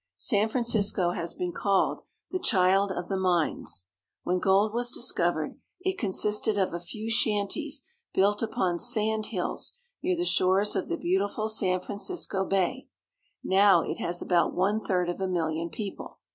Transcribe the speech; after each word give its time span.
San 0.17 0.49
Francisco 0.49 1.11
has 1.11 1.35
been 1.35 1.51
called 1.51 2.01
the'' 2.31 2.39
Child 2.51 2.91
of 2.91 3.07
the 3.07 3.17
San 3.17 3.21
Francisco. 3.21 3.23
Mines." 3.23 3.85
When 4.23 4.39
gold 4.39 4.73
was 4.73 4.91
discovered, 4.91 5.59
it 5.81 5.99
consisted 5.99 6.57
of 6.57 6.73
a 6.73 6.79
few 6.79 7.07
shanties 7.07 7.83
built 8.11 8.41
upon 8.41 8.79
sand 8.79 9.27
hills 9.27 9.73
near 10.01 10.15
the 10.15 10.25
shores 10.25 10.75
of 10.75 10.87
the 10.87 10.97
beau 10.97 11.27
tiful 11.27 11.47
San 11.47 11.81
Francisco 11.81 12.43
Bay. 12.43 12.87
Now 13.43 13.83
it 13.83 13.99
has 13.99 14.23
about 14.23 14.55
one 14.55 14.83
third 14.83 15.07
of 15.07 15.21
a 15.21 15.27
million 15.27 15.69
people. 15.69 16.17